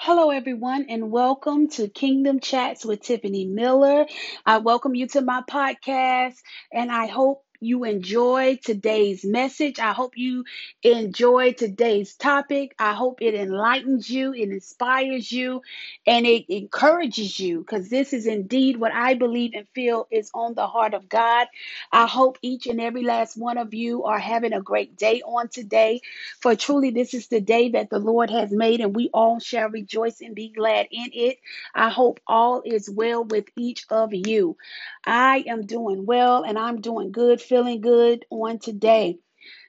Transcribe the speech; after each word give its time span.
Hello, 0.00 0.30
everyone, 0.30 0.86
and 0.88 1.10
welcome 1.10 1.68
to 1.70 1.88
Kingdom 1.88 2.40
Chats 2.40 2.84
with 2.84 3.02
Tiffany 3.02 3.44
Miller. 3.46 4.06
I 4.46 4.58
welcome 4.58 4.94
you 4.94 5.08
to 5.08 5.20
my 5.20 5.42
podcast, 5.42 6.36
and 6.72 6.90
I 6.90 7.06
hope 7.06 7.44
you 7.60 7.84
enjoy 7.84 8.58
today's 8.64 9.24
message. 9.24 9.80
I 9.80 9.92
hope 9.92 10.16
you 10.16 10.44
enjoy 10.82 11.52
today's 11.52 12.14
topic. 12.14 12.74
I 12.78 12.94
hope 12.94 13.22
it 13.22 13.34
enlightens 13.34 14.08
you, 14.10 14.32
it 14.34 14.50
inspires 14.50 15.30
you, 15.32 15.62
and 16.06 16.26
it 16.26 16.46
encourages 16.48 17.40
you 17.40 17.60
because 17.60 17.88
this 17.88 18.12
is 18.12 18.26
indeed 18.26 18.78
what 18.78 18.92
I 18.92 19.14
believe 19.14 19.52
and 19.54 19.66
feel 19.74 20.06
is 20.10 20.30
on 20.34 20.54
the 20.54 20.66
heart 20.66 20.94
of 20.94 21.08
God. 21.08 21.48
I 21.92 22.06
hope 22.06 22.38
each 22.42 22.66
and 22.66 22.80
every 22.80 23.02
last 23.02 23.36
one 23.36 23.58
of 23.58 23.74
you 23.74 24.04
are 24.04 24.18
having 24.18 24.52
a 24.52 24.60
great 24.62 24.96
day 24.96 25.22
on 25.22 25.48
today. 25.48 26.00
For 26.40 26.54
truly, 26.56 26.90
this 26.90 27.14
is 27.14 27.28
the 27.28 27.40
day 27.40 27.70
that 27.70 27.90
the 27.90 27.98
Lord 27.98 28.30
has 28.30 28.52
made, 28.52 28.80
and 28.80 28.94
we 28.94 29.10
all 29.12 29.40
shall 29.40 29.68
rejoice 29.70 30.20
and 30.20 30.34
be 30.34 30.48
glad 30.50 30.88
in 30.90 31.10
it. 31.12 31.38
I 31.74 31.90
hope 31.90 32.20
all 32.26 32.62
is 32.64 32.90
well 32.90 33.24
with 33.24 33.46
each 33.56 33.86
of 33.90 34.14
you. 34.14 34.56
I 35.04 35.44
am 35.48 35.66
doing 35.66 36.06
well, 36.06 36.44
and 36.44 36.58
I'm 36.58 36.80
doing 36.80 37.12
good, 37.12 37.40
feeling 37.48 37.80
good 37.80 38.24
on 38.30 38.58
today. 38.58 39.18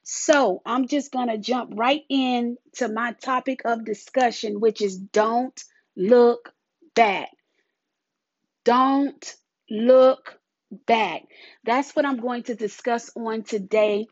So, 0.04 0.62
I'm 0.66 0.88
just 0.88 1.12
going 1.12 1.30
to 1.30 1.38
jump 1.38 1.74
right 1.76 2.02
in 2.10 2.58
to 2.76 2.88
my 2.88 3.14
topic 3.14 3.62
of 3.66 3.86
discussion, 3.86 4.60
which 4.60 4.82
is 4.82 4.98
don't 4.98 5.60
look 5.96 6.52
back. 6.96 7.30
Don't 8.66 9.36
look 9.70 10.38
back. 10.88 11.24
That's 11.64 11.96
what 11.96 12.06
I'm 12.06 12.20
going 12.20 12.44
to 12.44 12.56
discuss 12.56 13.12
on 13.16 13.44
today 13.44 14.08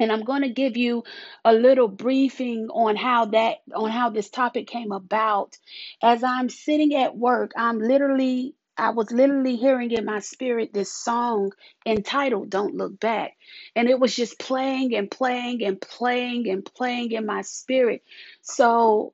and 0.00 0.10
I'm 0.10 0.24
going 0.24 0.42
to 0.42 0.48
give 0.48 0.76
you 0.76 1.04
a 1.44 1.52
little 1.52 1.86
briefing 1.86 2.68
on 2.72 2.96
how 2.96 3.26
that 3.26 3.58
on 3.74 3.90
how 3.90 4.08
this 4.10 4.30
topic 4.30 4.66
came 4.66 4.92
about. 4.92 5.56
As 6.02 6.24
I'm 6.24 6.48
sitting 6.48 6.94
at 6.94 7.16
work, 7.16 7.52
I'm 7.56 7.78
literally 7.78 8.54
I 8.80 8.90
was 8.90 9.12
literally 9.12 9.56
hearing 9.56 9.92
in 9.92 10.06
my 10.06 10.20
spirit 10.20 10.74
this 10.74 10.92
song 10.92 11.52
entitled 11.86 12.50
Don't 12.50 12.76
Look 12.76 13.00
Back. 13.00 13.34
And 13.76 13.88
it 13.90 14.00
was 14.00 14.16
just 14.16 14.38
playing 14.40 14.96
and 14.96 15.10
playing 15.10 15.64
and 15.64 15.80
playing 15.80 16.50
and 16.50 16.64
playing 16.64 17.12
in 17.12 17.26
my 17.26 17.42
spirit. 17.42 18.02
So 18.42 19.12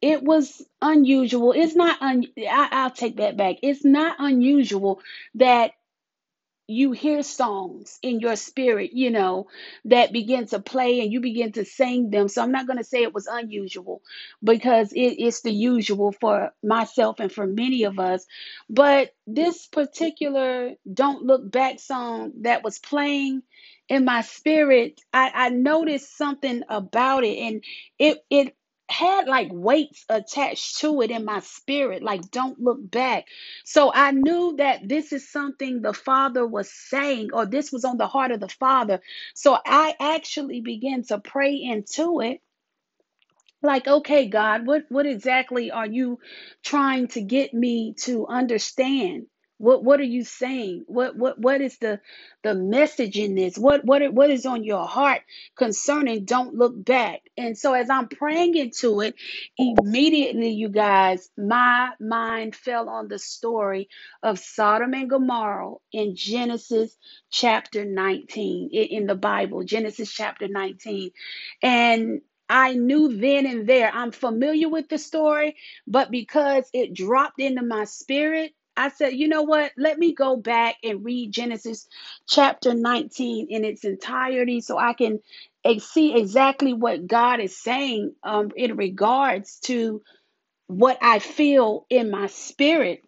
it 0.00 0.22
was 0.22 0.62
unusual. 0.80 1.52
It's 1.52 1.74
not 1.74 2.00
un 2.00 2.24
I, 2.38 2.68
I'll 2.70 2.90
take 2.90 3.16
that 3.16 3.36
back. 3.36 3.56
It's 3.62 3.84
not 3.84 4.16
unusual 4.18 5.00
that 5.34 5.72
you 6.70 6.92
hear 6.92 7.22
songs 7.24 7.98
in 8.02 8.20
your 8.20 8.36
spirit, 8.36 8.92
you 8.94 9.10
know, 9.10 9.48
that 9.86 10.12
begin 10.12 10.46
to 10.48 10.60
play 10.60 11.00
and 11.00 11.12
you 11.12 11.20
begin 11.20 11.52
to 11.52 11.66
sing 11.66 12.10
them. 12.10 12.28
So 12.28 12.42
I'm 12.42 12.52
not 12.52 12.66
going 12.68 12.78
to 12.78 12.84
say 12.84 13.02
it 13.02 13.14
was 13.14 13.28
unusual 13.28 14.02
because 14.44 14.92
it 14.92 15.20
is 15.20 15.42
the 15.42 15.52
usual 15.52 16.12
for 16.12 16.52
myself 16.64 17.20
and 17.20 17.32
for 17.32 17.46
many 17.46 17.84
of 17.84 18.00
us. 18.00 18.26
But 18.70 19.12
this 19.26 19.66
particular 19.66 20.72
Don't 20.92 21.24
Look 21.26 21.50
Back 21.50 21.80
song 21.80 22.32
that 22.42 22.64
was 22.64 22.78
playing 22.80 23.42
in 23.88 24.04
my 24.04 24.22
spirit, 24.22 25.00
I, 25.12 25.32
I 25.34 25.50
noticed 25.50 26.16
something 26.16 26.62
about 26.68 27.24
it 27.24 27.38
and 27.38 27.64
it 27.98 28.18
it 28.30 28.56
had 28.90 29.28
like 29.28 29.48
weights 29.52 30.04
attached 30.08 30.78
to 30.80 31.02
it 31.02 31.10
in 31.10 31.24
my 31.24 31.40
spirit, 31.40 32.02
like 32.02 32.30
don't 32.30 32.60
look 32.60 32.78
back. 32.90 33.26
So 33.64 33.92
I 33.92 34.12
knew 34.12 34.56
that 34.58 34.88
this 34.88 35.12
is 35.12 35.30
something 35.30 35.82
the 35.82 35.94
Father 35.94 36.46
was 36.46 36.70
saying, 36.72 37.30
or 37.32 37.46
this 37.46 37.72
was 37.72 37.84
on 37.84 37.98
the 37.98 38.08
heart 38.08 38.32
of 38.32 38.40
the 38.40 38.48
Father. 38.48 39.00
So 39.34 39.58
I 39.64 39.94
actually 40.00 40.60
began 40.60 41.04
to 41.04 41.20
pray 41.20 41.54
into 41.56 42.20
it 42.20 42.40
like 43.62 43.86
okay 43.86 44.26
god 44.26 44.66
what 44.66 44.84
what 44.88 45.06
exactly 45.06 45.70
are 45.70 45.86
you 45.86 46.18
trying 46.64 47.08
to 47.08 47.20
get 47.20 47.52
me 47.52 47.94
to 47.94 48.26
understand 48.26 49.26
what 49.60 49.84
what 49.84 50.00
are 50.00 50.04
you 50.04 50.24
saying? 50.24 50.84
What 50.88 51.16
what 51.16 51.38
what 51.40 51.62
is 51.62 51.78
the 51.78 52.00
the 52.44 52.54
message 52.54 53.18
in 53.18 53.36
this? 53.36 53.58
What 53.58 53.84
what 53.84 54.02
what 54.14 54.30
is 54.30 54.46
on 54.46 54.64
your 54.64 54.86
heart 54.86 55.22
concerning 55.56 56.26
don't 56.26 56.56
look 56.56 56.84
back? 56.84 57.22
And 57.38 57.58
so 57.58 57.74
as 57.74 57.90
i'm 57.90 58.08
praying 58.08 58.56
into 58.56 59.00
it 59.00 59.14
immediately 59.58 60.50
you 60.50 60.68
guys 60.68 61.30
my 61.36 61.90
mind 62.00 62.56
fell 62.56 62.88
on 62.88 63.08
the 63.08 63.18
story 63.18 63.88
of 64.22 64.38
sodom 64.38 64.94
and 64.94 65.10
gomorrah 65.10 65.74
in 65.92 66.16
genesis 66.16 66.96
chapter 67.30 67.84
19 67.84 68.70
in 68.72 68.84
in 68.84 69.06
the 69.06 69.14
bible 69.14 69.64
genesis 69.64 70.12
chapter 70.12 70.48
19 70.48 71.10
and 71.62 72.20
I 72.48 72.74
knew 72.74 73.16
then 73.16 73.46
and 73.46 73.66
there, 73.68 73.90
I'm 73.94 74.12
familiar 74.12 74.68
with 74.68 74.88
the 74.88 74.98
story, 74.98 75.56
but 75.86 76.10
because 76.10 76.68
it 76.74 76.94
dropped 76.94 77.40
into 77.40 77.62
my 77.62 77.84
spirit, 77.84 78.52
I 78.80 78.90
said, 78.90 79.14
you 79.14 79.28
know 79.28 79.42
what? 79.42 79.72
Let 79.78 79.98
me 79.98 80.14
go 80.14 80.36
back 80.36 80.76
and 80.84 81.04
read 81.04 81.32
Genesis 81.32 81.88
chapter 82.28 82.74
19 82.74 83.48
in 83.50 83.64
its 83.64 83.84
entirety 83.84 84.62
so 84.62 84.78
I 84.78 84.94
can 84.94 85.20
see 85.80 86.16
exactly 86.18 86.72
what 86.74 87.06
God 87.06 87.40
is 87.40 87.56
saying 87.56 88.14
um, 88.24 88.52
in 88.56 88.76
regards 88.76 89.60
to 89.64 90.02
what 90.68 90.98
I 91.02 91.20
feel 91.20 91.86
in 91.90 92.10
my 92.10 92.28
spirit 92.28 93.02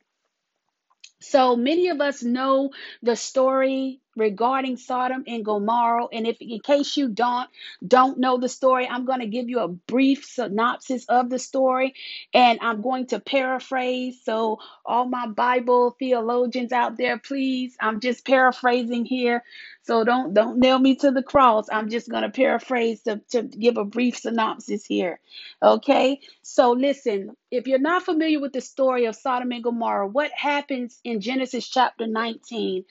so 1.20 1.56
many 1.56 1.88
of 1.90 2.00
us 2.02 2.22
know 2.22 2.72
the 3.02 3.16
story 3.16 4.01
regarding 4.16 4.76
Sodom 4.76 5.24
and 5.26 5.44
Gomorrah. 5.44 6.06
And 6.12 6.26
if 6.26 6.36
in 6.40 6.60
case 6.60 6.96
you 6.96 7.08
don't 7.08 7.48
don't 7.86 8.18
know 8.18 8.38
the 8.38 8.48
story, 8.48 8.88
I'm 8.88 9.04
going 9.04 9.20
to 9.20 9.26
give 9.26 9.48
you 9.48 9.60
a 9.60 9.68
brief 9.68 10.24
synopsis 10.24 11.04
of 11.06 11.30
the 11.30 11.38
story 11.38 11.94
and 12.34 12.58
I'm 12.62 12.82
going 12.82 13.06
to 13.08 13.20
paraphrase. 13.20 14.20
So 14.24 14.58
all 14.84 15.06
my 15.06 15.26
Bible 15.26 15.96
theologians 15.98 16.72
out 16.72 16.96
there, 16.96 17.18
please, 17.18 17.76
I'm 17.80 18.00
just 18.00 18.26
paraphrasing 18.26 19.04
here. 19.04 19.42
So 19.82 20.04
don't 20.04 20.34
don't 20.34 20.58
nail 20.58 20.78
me 20.78 20.96
to 20.96 21.10
the 21.10 21.22
cross. 21.22 21.66
I'm 21.70 21.88
just 21.88 22.08
going 22.08 22.22
to 22.22 22.30
paraphrase 22.30 23.02
to, 23.02 23.20
to 23.30 23.42
give 23.42 23.76
a 23.76 23.84
brief 23.84 24.16
synopsis 24.18 24.84
here. 24.84 25.20
Okay? 25.62 26.20
So 26.42 26.72
listen, 26.72 27.36
if 27.52 27.68
you're 27.68 27.78
not 27.78 28.04
familiar 28.04 28.40
with 28.40 28.54
the 28.54 28.62
story 28.62 29.06
of 29.06 29.16
Sodom 29.16 29.52
and 29.52 29.64
Gomorrah, 29.64 30.08
what 30.08 30.32
happens 30.32 31.00
in 31.04 31.20
Genesis 31.20 31.68
chapter 31.68 32.08
19 32.08 32.84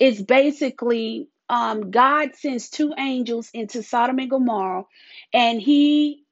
is 0.00 0.22
basically 0.22 1.28
um, 1.50 1.92
God 1.92 2.34
sends 2.34 2.70
two 2.70 2.94
angels 2.98 3.50
into 3.54 3.82
Sodom 3.84 4.18
and 4.18 4.30
Gomorrah, 4.30 4.84
and 5.34 5.60
he 5.62 6.24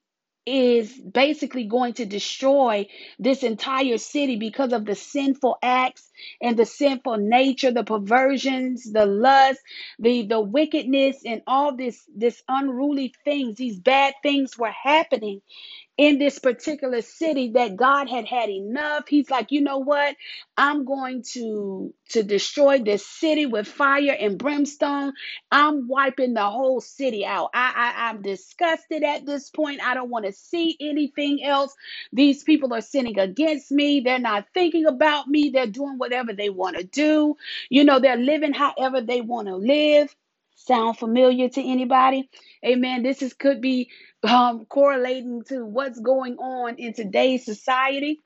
is 0.47 0.93
basically 0.93 1.65
going 1.67 1.95
to 1.95 2.07
destroy 2.07 2.89
this 3.19 3.43
entire 3.45 3.99
city 3.99 4.37
because 4.37 4.73
of 4.73 4.87
the 4.87 4.97
sinful 4.97 5.59
acts 5.63 6.11
and 6.43 6.59
the 6.59 6.67
sinful 6.67 7.19
nature 7.19 7.73
the 7.73 7.85
perversions 7.85 8.91
the 8.93 9.07
lust 9.07 9.61
the 9.99 10.27
the 10.27 10.41
wickedness 10.41 11.19
and 11.27 11.43
all 11.47 11.77
this 11.77 12.05
this 12.17 12.43
unruly 12.49 13.15
things 13.25 13.57
these 13.57 13.79
bad 13.79 14.15
things 14.23 14.59
were 14.59 14.73
happening 14.73 15.35
in 15.97 16.19
this 16.19 16.39
particular 16.39 17.03
city 17.03 17.53
that 17.55 17.77
God 17.77 18.09
had 18.09 18.27
had 18.27 18.51
enough. 18.51 19.05
He's 19.09 19.31
like, 19.31 19.53
you 19.53 19.61
know 19.61 19.79
what? 19.79 20.17
I'm 20.57 20.85
going 20.85 21.23
to 21.35 21.95
to 22.11 22.23
destroy 22.23 22.79
this 22.81 23.07
city 23.07 23.47
with 23.47 23.67
fire 23.67 24.17
and 24.19 24.39
brimstone. 24.39 25.13
I'm 25.51 25.89
wiping 25.89 26.35
the 26.35 26.45
whole 26.45 26.81
city 26.81 27.25
out. 27.25 27.51
I, 27.55 27.73
I 27.97 28.09
I'm 28.11 28.23
disgusted 28.23 29.03
at 29.05 29.25
this 29.27 29.51
point. 29.51 29.81
I 29.85 29.95
don't 29.95 30.11
want 30.11 30.27
to 30.27 30.33
see 30.33 30.77
anything 30.81 31.45
else. 31.45 31.75
These 32.13 32.43
people 32.45 32.75
are 32.75 32.81
sinning 32.81 33.19
against 33.19 33.71
me. 33.71 34.01
They're 34.01 34.19
not 34.19 34.47
thinking 34.53 34.87
about 34.87 35.29
me. 35.29 35.51
They're 35.51 35.67
doing 35.67 35.97
whatever 36.15 36.33
they 36.33 36.51
want 36.51 36.77
to 36.77 36.85
do. 36.85 37.37
You 37.71 37.85
know, 37.85 37.99
they're 37.99 38.17
living 38.17 38.53
however 38.53 39.01
they 39.01 39.21
want 39.21 39.49
to 39.49 39.57
live. 39.57 40.15
Sound 40.57 40.99
familiar 40.99 41.49
to 41.49 41.63
anybody? 41.63 42.31
Amen. 42.65 43.03
This 43.03 43.23
is 43.23 43.35
could 43.35 43.61
be 43.61 43.91
um, 44.23 44.67
correlating 44.67 45.43
to 45.49 45.65
what's 45.67 46.01
going 46.01 46.37
on 46.39 46.77
in 46.77 46.95
today's 46.95 47.45
society. 47.45 48.21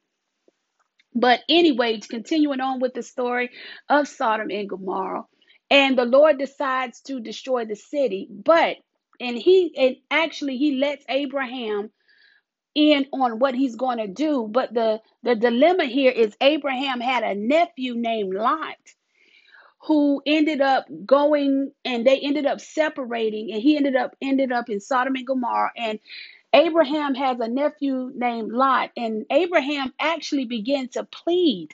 But 1.14 1.40
anyway, 1.49 2.00
continuing 2.00 2.61
on 2.61 2.81
with 2.81 2.94
the 2.94 3.02
story 3.02 3.50
of 3.88 4.08
Sodom 4.08 4.50
and 4.50 4.69
Gomorrah, 4.69 5.25
and 5.70 5.99
the 5.99 6.05
Lord 6.05 6.38
decides 6.38 7.00
to 7.02 7.20
destroy 7.20 7.64
the 7.64 7.76
city, 7.76 8.29
but 8.31 8.76
and 9.20 9.37
he 9.37 9.73
and 9.76 9.96
actually 10.11 10.58
he 10.58 10.76
lets 10.76 11.05
Abraham 11.08 11.91
in 12.78 13.06
on 13.12 13.40
what 13.40 13.54
he's 13.56 13.76
going 13.76 13.98
to 13.98 14.08
do. 14.08 14.48
But 14.50 14.75
the 14.75 15.00
the 15.25 15.36
dilemma 15.36 15.86
here 15.86 16.12
is 16.12 16.36
Abraham 16.40 17.00
had 17.00 17.25
a 17.25 17.34
nephew 17.34 17.94
named 17.96 18.34
Lot 18.34 18.76
who 19.84 20.22
ended 20.26 20.60
up 20.60 20.86
going 21.06 21.72
and 21.84 22.06
they 22.06 22.19
ended 22.20 22.46
up 22.46 22.60
separating 22.60 23.52
and 23.52 23.62
he 23.62 23.76
ended 23.76 23.96
up 23.96 24.16
ended 24.22 24.52
up 24.52 24.70
in 24.70 24.80
Sodom 24.80 25.16
and 25.16 25.26
Gomorrah 25.26 25.72
and 25.76 25.98
Abraham 26.54 27.14
has 27.14 27.40
a 27.40 27.48
nephew 27.48 28.12
named 28.16 28.52
Lot 28.52 28.90
and 28.96 29.26
Abraham 29.31 29.94
actually 30.00 30.46
began 30.46 30.88
to 30.90 31.04
plead 31.04 31.70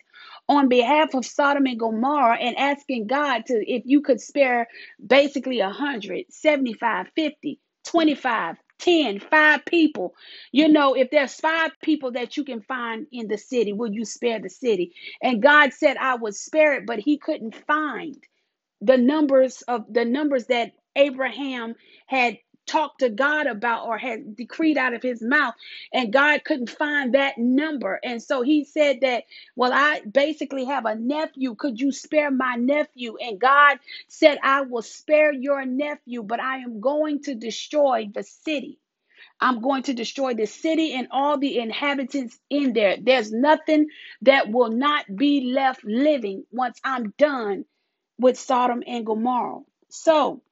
on 0.48 0.68
behalf 0.68 1.14
of 1.14 1.26
Sodom 1.26 1.66
and 1.66 1.80
Gomorrah 1.80 2.38
and 2.38 2.56
asking 2.58 3.08
God 3.08 3.46
to 3.46 3.54
if 3.72 3.84
you 3.86 4.02
could 4.02 4.20
spare 4.20 4.68
basically 5.06 5.60
a 5.60 5.70
hundred, 5.70 6.26
seventy-five, 6.30 7.08
fifty, 7.16 7.60
twenty-five, 7.84 8.56
10, 8.80 9.20
five 9.20 9.64
people. 9.66 10.14
You 10.52 10.68
know, 10.68 10.94
if 10.94 11.10
there's 11.10 11.34
five 11.34 11.72
people 11.82 12.12
that 12.12 12.36
you 12.36 12.44
can 12.44 12.62
find 12.62 13.06
in 13.12 13.28
the 13.28 13.38
city, 13.38 13.72
will 13.72 13.92
you 13.92 14.04
spare 14.04 14.40
the 14.40 14.50
city? 14.50 14.94
And 15.22 15.42
God 15.42 15.72
said, 15.74 15.96
I 15.98 16.16
would 16.16 16.36
spare 16.36 16.74
it, 16.74 16.86
but 16.86 17.00
he 17.00 17.18
couldn't 17.18 17.56
find 17.66 18.16
the 18.82 18.98
numbers 18.98 19.62
of 19.68 19.92
the 19.92 20.04
numbers 20.04 20.46
that 20.46 20.72
Abraham 20.96 21.74
had 22.06 22.38
talked 22.66 23.00
to 23.00 23.10
God 23.10 23.46
about 23.46 23.86
or 23.86 23.98
had 23.98 24.36
decreed 24.36 24.78
out 24.78 24.94
of 24.94 25.02
his 25.02 25.22
mouth 25.22 25.54
and 25.92 26.12
God 26.12 26.44
couldn't 26.44 26.70
find 26.70 27.14
that 27.14 27.38
number. 27.38 28.00
And 28.04 28.22
so 28.22 28.42
he 28.42 28.64
said 28.64 29.02
that 29.02 29.24
well 29.56 29.72
I 29.74 30.00
basically 30.02 30.66
have 30.66 30.86
a 30.86 30.94
nephew. 30.96 31.54
Could 31.56 31.80
you 31.80 31.92
spare 31.92 32.30
my 32.30 32.56
nephew? 32.56 33.16
And 33.20 33.40
God 33.40 33.78
said 34.08 34.38
I 34.42 34.62
will 34.62 34.82
spare 34.82 35.32
your 35.32 35.64
nephew 35.66 36.22
but 36.22 36.40
I 36.40 36.58
am 36.58 36.80
going 36.80 37.22
to 37.24 37.34
destroy 37.34 38.08
the 38.14 38.24
city. 38.24 38.78
I'm 39.40 39.62
going 39.62 39.84
to 39.84 39.94
destroy 39.94 40.34
the 40.34 40.46
city 40.46 40.94
and 40.94 41.08
all 41.12 41.38
the 41.38 41.58
inhabitants 41.60 42.38
in 42.50 42.74
there. 42.74 42.96
There's 43.00 43.32
nothing 43.32 43.88
that 44.22 44.50
will 44.50 44.70
not 44.70 45.06
be 45.14 45.52
left 45.54 45.84
living 45.84 46.44
once 46.52 46.80
I'm 46.84 47.14
done 47.18 47.66
with 48.18 48.38
Sodom 48.38 48.82
and 48.86 49.06
Gomorrah. 49.06 49.60
So, 49.90 50.42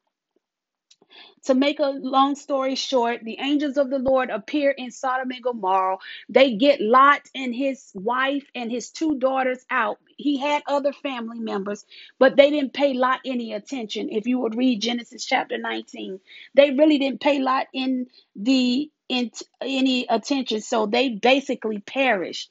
to 1.45 1.55
make 1.55 1.81
a 1.81 1.91
long 1.91 2.35
story 2.37 2.75
short, 2.75 3.23
the 3.25 3.39
angels 3.41 3.77
of 3.77 3.91
the 3.91 3.99
Lord 3.99 4.31
appear 4.31 4.71
in 4.71 4.91
Sodom 4.91 5.31
and 5.31 5.43
Gomorrah. 5.43 5.99
They 6.29 6.55
get 6.57 6.81
Lot 6.81 7.23
and 7.35 7.55
his 7.55 7.91
wife 7.95 8.45
and 8.55 8.71
his 8.71 8.91
two 8.91 9.19
daughters 9.19 9.65
out. 9.71 9.99
He 10.17 10.39
had 10.39 10.63
other 10.67 10.93
family 10.93 11.41
members, 11.41 11.85
but 12.19 12.37
they 12.37 12.51
didn't 12.51 12.75
pay 12.75 12.95
Lot 12.95 13.21
any 13.27 13.53
attention. 13.55 14.11
If 14.11 14.27
you 14.27 14.39
would 14.41 14.57
read 14.57 14.83
Genesis 14.83 15.25
chapter 15.25 15.59
19, 15.59 16.21
they 16.55 16.71
really 16.73 16.99
didn't 16.99 17.21
pay 17.21 17.41
Lot 17.41 17.67
in 17.75 18.07
the 18.37 18.91
in 19.09 19.31
any 19.61 20.07
attention, 20.09 20.61
so 20.63 20.87
they 20.87 21.11
basically 21.11 21.81
perished. 21.81 22.51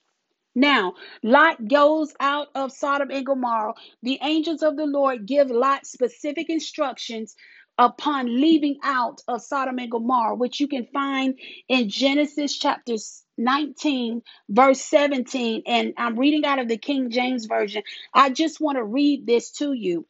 Now, 0.55 0.95
Lot 1.23 1.67
goes 1.67 2.13
out 2.19 2.49
of 2.55 2.73
Sodom 2.73 3.09
and 3.09 3.25
Gomorrah. 3.25 3.73
The 4.03 4.19
angels 4.21 4.63
of 4.63 4.75
the 4.75 4.85
Lord 4.85 5.25
give 5.25 5.49
Lot 5.49 5.85
specific 5.87 6.49
instructions 6.49 7.35
upon 7.77 8.41
leaving 8.41 8.77
out 8.83 9.21
of 9.27 9.41
Sodom 9.41 9.79
and 9.79 9.91
Gomorrah, 9.91 10.35
which 10.35 10.59
you 10.59 10.67
can 10.67 10.85
find 10.93 11.37
in 11.67 11.89
Genesis 11.89 12.57
chapters 12.57 13.23
19, 13.37 14.21
verse 14.49 14.81
17. 14.81 15.63
And 15.65 15.93
I'm 15.97 16.17
reading 16.17 16.45
out 16.45 16.59
of 16.59 16.67
the 16.67 16.77
King 16.77 17.09
James 17.09 17.45
Version. 17.45 17.83
I 18.13 18.29
just 18.29 18.61
want 18.61 18.77
to 18.77 18.83
read 18.83 19.25
this 19.25 19.51
to 19.53 19.73
you. 19.73 20.05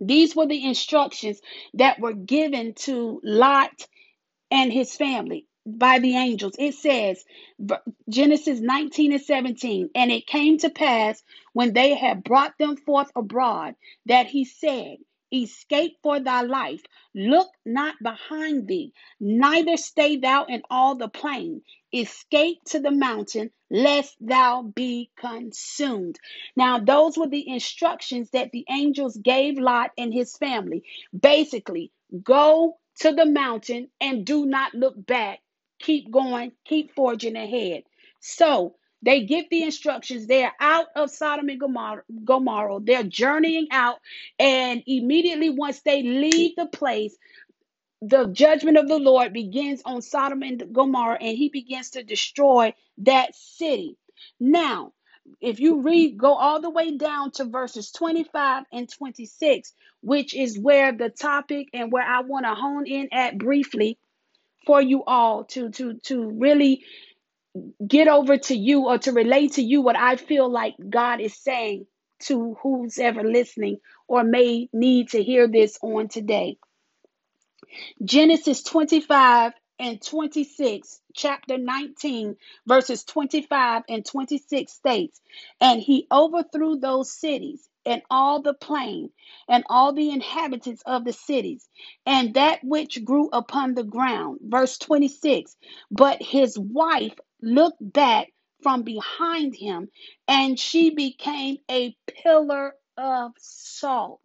These 0.00 0.34
were 0.34 0.46
the 0.46 0.64
instructions 0.64 1.40
that 1.74 2.00
were 2.00 2.12
given 2.12 2.74
to 2.74 3.20
Lot 3.22 3.86
and 4.50 4.72
his 4.72 4.96
family 4.96 5.46
by 5.64 6.00
the 6.00 6.16
angels. 6.16 6.54
It 6.58 6.74
says, 6.74 7.24
Genesis 8.08 8.60
19 8.60 9.12
and 9.12 9.22
17, 9.22 9.90
and 9.94 10.10
it 10.10 10.26
came 10.26 10.58
to 10.58 10.70
pass 10.70 11.22
when 11.52 11.72
they 11.72 11.94
had 11.94 12.24
brought 12.24 12.58
them 12.58 12.76
forth 12.76 13.10
abroad 13.14 13.74
that 14.06 14.26
he 14.26 14.44
said, 14.44 14.96
Escape 15.32 15.98
for 16.02 16.20
thy 16.20 16.42
life, 16.42 16.82
look 17.14 17.48
not 17.64 17.94
behind 18.02 18.68
thee, 18.68 18.92
neither 19.20 19.76
stay 19.76 20.16
thou 20.16 20.44
in 20.44 20.62
all 20.70 20.94
the 20.96 21.08
plain. 21.08 21.62
Escape 21.94 22.58
to 22.66 22.80
the 22.80 22.90
mountain, 22.90 23.50
lest 23.70 24.16
thou 24.20 24.62
be 24.62 25.10
consumed. 25.16 26.18
Now, 26.56 26.78
those 26.78 27.18
were 27.18 27.28
the 27.28 27.48
instructions 27.48 28.30
that 28.30 28.50
the 28.52 28.64
angels 28.70 29.16
gave 29.16 29.58
Lot 29.58 29.90
and 29.98 30.12
his 30.12 30.36
family. 30.36 30.84
Basically, 31.18 31.92
go 32.22 32.78
to 33.00 33.12
the 33.12 33.26
mountain 33.26 33.88
and 34.00 34.24
do 34.24 34.46
not 34.46 34.74
look 34.74 34.94
back. 35.06 35.40
Keep 35.80 36.10
going, 36.10 36.52
keep 36.64 36.94
forging 36.94 37.36
ahead. 37.36 37.84
So 38.20 38.76
they 39.02 39.24
give 39.24 39.46
the 39.50 39.64
instructions. 39.64 40.26
They're 40.26 40.52
out 40.60 40.86
of 40.96 41.10
Sodom 41.10 41.48
and 41.50 41.60
Gomorrah. 41.60 42.04
Gomorrah. 42.24 42.80
They're 42.82 43.04
journeying 43.04 43.68
out, 43.72 43.98
and 44.38 44.82
immediately 44.86 45.50
once 45.50 45.82
they 45.82 46.02
leave 46.02 46.56
the 46.56 46.66
place, 46.66 47.16
the 48.02 48.26
judgment 48.28 48.78
of 48.78 48.88
the 48.88 48.98
Lord 48.98 49.32
begins 49.32 49.82
on 49.84 50.02
Sodom 50.02 50.42
and 50.42 50.64
Gomorrah, 50.72 51.18
and 51.20 51.36
he 51.36 51.50
begins 51.50 51.90
to 51.90 52.04
destroy 52.04 52.74
that 52.98 53.34
city. 53.34 53.96
Now, 54.40 54.92
if 55.40 55.60
you 55.60 55.82
read, 55.82 56.18
go 56.18 56.34
all 56.34 56.60
the 56.60 56.70
way 56.70 56.96
down 56.96 57.32
to 57.32 57.44
verses 57.44 57.92
25 57.92 58.64
and 58.72 58.90
26, 58.90 59.72
which 60.02 60.34
is 60.34 60.58
where 60.58 60.92
the 60.92 61.10
topic 61.10 61.68
and 61.74 61.92
where 61.92 62.04
I 62.06 62.22
want 62.22 62.46
to 62.46 62.54
hone 62.54 62.86
in 62.86 63.08
at 63.12 63.38
briefly 63.38 63.98
for 64.66 64.82
you 64.82 65.04
all 65.04 65.44
to 65.44 65.70
to 65.70 65.94
to 66.04 66.30
really 66.30 66.84
get 67.86 68.08
over 68.08 68.38
to 68.38 68.54
you 68.56 68.86
or 68.86 68.98
to 68.98 69.12
relate 69.12 69.54
to 69.54 69.62
you 69.62 69.82
what 69.82 69.96
I 69.96 70.16
feel 70.16 70.50
like 70.50 70.74
God 70.88 71.20
is 71.20 71.36
saying 71.36 71.86
to 72.20 72.56
who's 72.62 72.98
ever 72.98 73.24
listening 73.24 73.78
or 74.08 74.24
may 74.24 74.68
need 74.72 75.10
to 75.10 75.22
hear 75.22 75.48
this 75.48 75.78
on 75.82 76.08
today. 76.08 76.58
Genesis 78.04 78.62
25 78.62 79.52
and 79.78 80.00
26, 80.02 81.00
chapter 81.14 81.58
19, 81.58 82.36
verses 82.66 83.04
25 83.04 83.82
and 83.88 84.04
26 84.06 84.72
states, 84.72 85.20
And 85.60 85.80
he 85.80 86.06
overthrew 86.12 86.78
those 86.78 87.12
cities 87.12 87.68
and 87.86 88.02
all 88.10 88.42
the 88.42 88.54
plain 88.54 89.10
and 89.48 89.64
all 89.68 89.92
the 89.92 90.10
inhabitants 90.10 90.82
of 90.86 91.04
the 91.04 91.12
cities 91.12 91.68
and 92.06 92.34
that 92.34 92.60
which 92.62 93.04
grew 93.04 93.28
upon 93.32 93.74
the 93.74 93.84
ground. 93.84 94.40
Verse 94.42 94.78
26, 94.78 95.56
But 95.90 96.22
his 96.22 96.58
wife 96.58 97.14
looked 97.42 97.80
back 97.80 98.28
from 98.62 98.82
behind 98.82 99.54
him, 99.56 99.88
and 100.28 100.58
she 100.58 100.90
became 100.90 101.58
a 101.70 101.96
pillar 102.22 102.74
of 102.96 103.32
salt. 103.38 104.20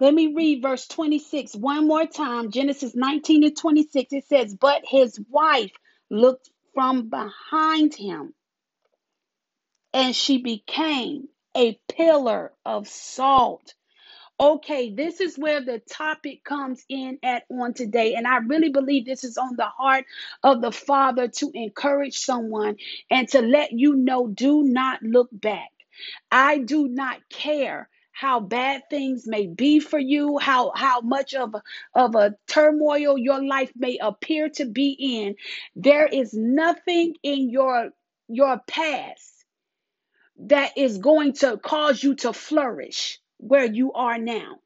Let 0.00 0.14
me 0.14 0.34
read 0.34 0.62
verse 0.62 0.86
26 0.88 1.56
one 1.56 1.88
more 1.88 2.06
time. 2.06 2.50
Genesis 2.50 2.94
19 2.94 3.44
and 3.44 3.56
26. 3.56 4.12
It 4.12 4.26
says, 4.28 4.54
But 4.54 4.82
his 4.86 5.20
wife 5.30 5.72
looked 6.10 6.50
from 6.74 7.10
behind 7.10 7.94
him, 7.94 8.34
and 9.94 10.14
she 10.16 10.38
became 10.42 11.28
a 11.56 11.78
pillar 11.88 12.52
of 12.64 12.88
salt. 12.88 13.74
Okay, 14.38 14.94
this 14.94 15.20
is 15.20 15.36
where 15.36 15.60
the 15.60 15.80
topic 15.80 16.42
comes 16.44 16.82
in 16.88 17.18
at 17.22 17.44
on 17.50 17.74
today. 17.74 18.14
And 18.14 18.26
I 18.26 18.38
really 18.38 18.70
believe 18.70 19.04
this 19.04 19.22
is 19.24 19.36
on 19.36 19.56
the 19.56 19.66
heart 19.66 20.06
of 20.42 20.62
the 20.62 20.72
Father 20.72 21.28
to 21.28 21.50
encourage 21.52 22.18
someone 22.18 22.76
and 23.10 23.28
to 23.30 23.42
let 23.42 23.72
you 23.72 23.96
know 23.96 24.28
do 24.28 24.62
not 24.62 25.02
look 25.02 25.28
back. 25.30 25.70
I 26.30 26.58
do 26.58 26.88
not 26.88 27.20
care 27.28 27.90
how 28.12 28.40
bad 28.40 28.82
things 28.90 29.26
may 29.26 29.46
be 29.46 29.80
for 29.80 29.98
you, 29.98 30.38
how 30.38 30.72
how 30.74 31.00
much 31.02 31.34
of 31.34 31.54
a, 31.54 31.62
of 31.94 32.14
a 32.14 32.34
turmoil 32.48 33.18
your 33.18 33.44
life 33.44 33.72
may 33.76 33.98
appear 34.00 34.48
to 34.50 34.64
be 34.64 34.90
in. 34.98 35.36
There 35.76 36.06
is 36.06 36.32
nothing 36.32 37.14
in 37.22 37.50
your 37.50 37.90
your 38.28 38.60
past 38.66 39.39
that 40.46 40.78
is 40.78 40.98
going 40.98 41.34
to 41.34 41.58
cause 41.58 42.02
you 42.02 42.16
to 42.16 42.32
flourish 42.32 43.20
where 43.38 43.66
you 43.66 43.92
are 43.94 44.18
now. 44.18 44.56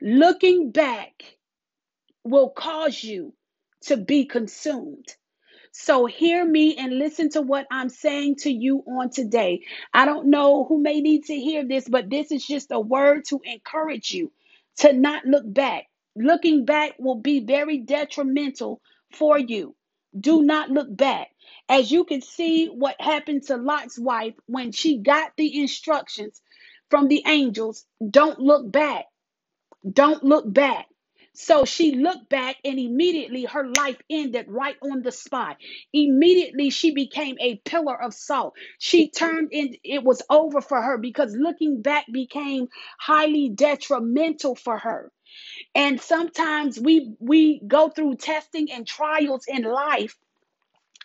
Looking 0.00 0.70
back 0.72 1.24
will 2.24 2.50
cause 2.50 3.02
you 3.02 3.34
to 3.82 3.96
be 3.96 4.26
consumed. 4.26 5.06
So 5.72 6.06
hear 6.06 6.44
me 6.44 6.76
and 6.76 6.98
listen 6.98 7.30
to 7.30 7.42
what 7.42 7.66
I'm 7.70 7.90
saying 7.90 8.36
to 8.40 8.50
you 8.52 8.84
on 8.86 9.10
today. 9.10 9.62
I 9.94 10.06
don't 10.06 10.28
know 10.30 10.64
who 10.64 10.80
may 10.82 11.00
need 11.00 11.24
to 11.26 11.34
hear 11.34 11.66
this, 11.66 11.88
but 11.88 12.10
this 12.10 12.32
is 12.32 12.46
just 12.46 12.72
a 12.72 12.80
word 12.80 13.24
to 13.30 13.40
encourage 13.44 14.12
you 14.12 14.32
to 14.78 14.92
not 14.92 15.26
look 15.26 15.44
back. 15.46 15.86
Looking 16.16 16.64
back 16.64 16.94
will 16.98 17.16
be 17.20 17.40
very 17.40 17.78
detrimental 17.78 18.80
for 19.12 19.38
you. 19.38 19.76
Do 20.18 20.42
not 20.42 20.70
look 20.70 20.94
back. 20.94 21.28
As 21.68 21.90
you 21.92 22.04
can 22.04 22.22
see, 22.22 22.66
what 22.68 23.00
happened 23.00 23.44
to 23.44 23.56
Lot's 23.56 23.98
wife 23.98 24.34
when 24.46 24.72
she 24.72 24.98
got 24.98 25.32
the 25.36 25.60
instructions 25.60 26.42
from 26.90 27.08
the 27.08 27.24
angels 27.26 27.86
don't 28.10 28.40
look 28.40 28.70
back. 28.70 29.06
Don't 29.92 30.24
look 30.24 30.52
back. 30.52 30.88
So 31.34 31.64
she 31.64 31.94
looked 31.96 32.28
back 32.30 32.56
and 32.64 32.78
immediately 32.78 33.44
her 33.46 33.68
life 33.68 33.98
ended 34.10 34.46
right 34.48 34.76
on 34.82 35.02
the 35.02 35.12
spot. 35.12 35.58
Immediately 35.94 36.70
she 36.70 36.92
became 36.92 37.36
a 37.40 37.56
pillar 37.58 38.00
of 38.02 38.14
salt. 38.14 38.54
She 38.80 39.10
turned 39.10 39.50
in, 39.52 39.76
it 39.84 40.04
was 40.04 40.22
over 40.30 40.60
for 40.60 40.82
her 40.82 40.98
because 40.98 41.36
looking 41.36 41.82
back 41.82 42.06
became 42.12 42.68
highly 43.00 43.50
detrimental 43.50 44.56
for 44.56 44.78
her. 44.78 45.12
And 45.74 46.00
sometimes 46.00 46.78
we 46.80 47.14
we 47.20 47.60
go 47.66 47.88
through 47.88 48.16
testing 48.16 48.70
and 48.72 48.86
trials 48.86 49.44
in 49.48 49.62
life 49.64 50.16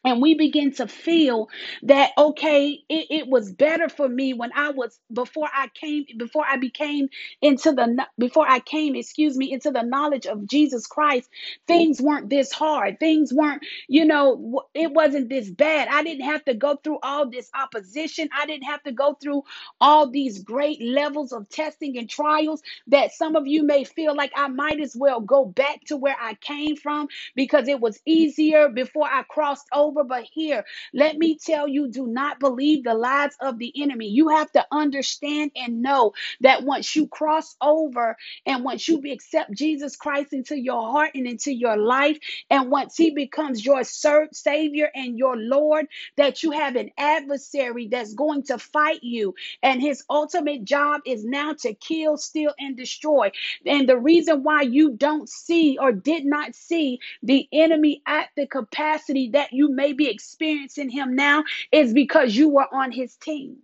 and 0.06 0.22
we 0.22 0.36
begin 0.36 0.74
to 0.74 0.88
feel 0.88 1.50
that 1.84 2.12
okay 2.18 2.84
it, 2.89 3.08
it 3.10 3.27
was 3.27 3.51
better 3.51 3.89
for 3.89 4.08
me 4.08 4.34
when 4.34 4.51
i 4.56 4.72
was 4.72 5.00
before 5.13 5.50
i 5.53 5.68
came 5.75 6.06
before 6.18 6.46
i 6.50 6.58
became 6.58 7.10
into 7.41 7.72
the 7.72 8.06
before 8.18 8.46
i 8.50 8.60
came 8.60 8.96
excuse 8.96 9.38
me 9.38 9.51
into 9.51 9.72
the 9.72 9.84
knowledge 9.84 10.25
of 10.25 10.48
jesus 10.48 10.88
christ 10.88 11.29
things 11.68 12.01
weren't 12.01 12.29
this 12.29 12.51
hard 12.51 13.00
things 13.00 13.34
weren't 13.34 13.63
you 13.88 14.06
know 14.06 14.63
it 14.74 14.91
wasn't 14.91 15.29
this 15.29 15.50
bad 15.50 15.88
i 15.89 16.03
didn't 16.03 16.25
have 16.25 16.44
to 16.46 16.53
go 16.53 16.75
through 16.84 17.00
all 17.03 17.29
this 17.29 17.50
opposition 17.60 18.29
i 18.38 18.46
didn't 18.46 18.63
have 18.65 18.82
to 18.84 18.91
go 18.91 19.15
through 19.22 19.44
all 19.79 20.10
these 20.10 20.44
great 20.44 20.82
levels 20.82 21.32
of 21.32 21.48
testing 21.50 21.98
and 21.98 22.10
trials 22.10 22.62
that 22.88 23.12
some 23.13 23.36
of 23.36 23.48
you 23.48 23.63
may 23.63 23.84
feel 23.84 24.15
like 24.15 24.32
i 24.36 24.48
might 24.48 24.79
as 24.82 24.96
well 24.98 25.22
go 25.22 25.46
back 25.46 25.82
to 25.86 25.98
where 25.98 26.15
i 26.22 26.34
came 26.36 26.75
from 26.75 26.91
because 27.36 27.68
it 27.68 27.79
was 27.79 28.00
easier 28.06 28.70
before 28.70 29.08
I 29.08 29.24
crossed 29.24 29.68
over. 29.74 29.88
But 29.91 30.25
here, 30.25 30.65
let 30.93 31.17
me 31.17 31.38
tell 31.38 31.67
you 31.67 31.89
do 31.89 32.08
not 32.08 32.39
believe 32.39 32.84
the 32.86 32.93
lies 32.96 33.34
of 33.41 33.60
the 33.60 33.74
enemy. 33.81 34.08
You 34.10 34.29
have 34.29 34.51
to 34.53 34.65
understand 34.72 35.51
and 35.55 35.81
know 35.81 36.13
that 36.41 36.63
once 36.63 36.96
you 36.96 37.08
cross 37.08 37.55
over 37.62 38.17
and 38.46 38.63
once 38.65 38.88
you 38.88 39.01
accept 39.12 39.53
Jesus 39.53 39.96
Christ 39.98 40.34
into 40.34 40.58
your 40.60 40.81
heart 40.91 41.12
and 41.15 41.27
into 41.27 41.53
your 41.53 41.77
life, 41.77 42.19
and 42.50 42.72
once 42.72 42.98
he 42.98 43.12
becomes 43.12 43.65
your 43.65 43.84
Savior 43.84 44.89
and 44.96 45.17
your 45.17 45.38
Lord, 45.38 45.88
that 46.17 46.43
you 46.43 46.51
have 46.51 46.77
an 46.77 46.91
adversary 46.98 47.89
that's 47.89 48.13
going 48.15 48.43
to 48.46 48.60
fight 48.60 49.03
you. 49.03 49.36
And 49.63 49.81
his 49.81 50.03
ultimate 50.10 50.65
job 50.65 51.01
is 51.05 51.25
now 51.25 51.53
to 51.62 51.74
kill, 51.75 52.17
steal, 52.17 52.53
and 52.60 52.77
destroy. 52.77 53.31
And 53.65 53.89
the 53.89 53.98
reason 54.00 54.43
why 54.43 54.63
you 54.63 54.93
don't 54.93 55.29
see 55.29 55.77
or 55.79 55.93
did 55.93 56.25
not 56.25 56.55
see 56.55 57.00
the 57.24 57.48
enemy 57.53 58.03
at 58.08 58.29
the 58.38 58.48
capacity 58.48 59.31
that 59.34 59.53
you 59.53 59.69
may 59.79 59.93
be 59.93 60.09
experiencing 60.09 60.91
him 60.91 61.15
now 61.15 61.45
is 61.71 61.93
because 61.93 62.36
you 62.36 62.50
were 62.50 62.67
on 62.74 62.91
his 62.91 63.15
team. 63.17 63.57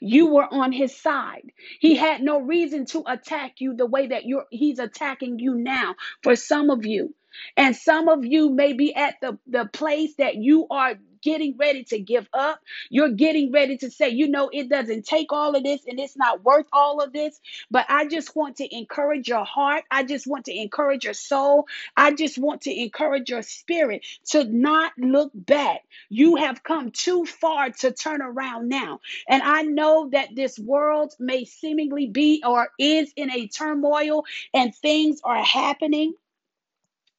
You 0.00 0.28
were 0.28 0.48
on 0.52 0.72
his 0.72 0.96
side. 0.96 1.52
He 1.80 1.96
had 1.96 2.22
no 2.22 2.40
reason 2.40 2.86
to 2.88 3.04
attack 3.06 3.60
you 3.60 3.76
the 3.76 3.86
way 3.86 4.08
that 4.08 4.26
you're 4.26 4.46
he's 4.50 4.80
attacking 4.80 5.40
you 5.40 5.54
now 5.56 5.96
for 6.22 6.36
some 6.36 6.70
of 6.70 6.86
you. 6.86 7.14
And 7.56 7.76
some 7.76 8.08
of 8.08 8.26
you 8.26 8.50
may 8.50 8.74
be 8.74 8.94
at 8.96 9.16
the, 9.22 9.38
the 9.48 9.66
place 9.72 10.16
that 10.18 10.36
you 10.36 10.66
are 10.70 10.96
getting 11.22 11.56
ready 11.58 11.84
to 11.84 11.98
give 11.98 12.28
up. 12.32 12.60
You're 12.90 13.10
getting 13.12 13.52
ready 13.52 13.78
to 13.78 13.90
say, 13.90 14.10
you 14.10 14.28
know, 14.28 14.50
it 14.52 14.68
doesn't 14.68 15.06
take 15.06 15.32
all 15.32 15.56
of 15.56 15.62
this 15.64 15.82
and 15.86 16.00
it's 16.00 16.16
not 16.16 16.44
worth 16.44 16.66
all 16.72 17.00
of 17.00 17.12
this. 17.12 17.40
But 17.70 17.86
I 17.88 18.06
just 18.06 18.36
want 18.36 18.56
to 18.56 18.76
encourage 18.76 19.28
your 19.28 19.44
heart. 19.44 19.84
I 19.90 20.04
just 20.04 20.26
want 20.26 20.46
to 20.46 20.56
encourage 20.56 21.04
your 21.04 21.14
soul. 21.14 21.66
I 21.96 22.12
just 22.14 22.38
want 22.38 22.62
to 22.62 22.74
encourage 22.82 23.30
your 23.30 23.42
spirit 23.42 24.04
to 24.30 24.44
not 24.44 24.92
look 24.98 25.32
back. 25.34 25.82
You 26.08 26.36
have 26.36 26.62
come 26.62 26.90
too 26.92 27.26
far 27.26 27.70
to 27.70 27.92
turn 27.92 28.22
around 28.22 28.68
now. 28.68 29.00
And 29.28 29.42
I 29.42 29.62
know 29.62 30.10
that 30.12 30.34
this 30.34 30.58
world 30.58 31.14
may 31.18 31.44
seemingly 31.44 32.08
be 32.08 32.42
or 32.46 32.68
is 32.78 33.12
in 33.16 33.30
a 33.30 33.48
turmoil 33.48 34.24
and 34.54 34.74
things 34.74 35.20
are 35.24 35.42
happening 35.42 36.14